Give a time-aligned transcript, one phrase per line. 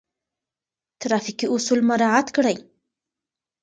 [1.01, 2.57] ترافیکي اصول مراعات کړئ.